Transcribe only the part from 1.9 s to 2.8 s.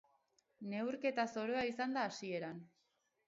da hasieran.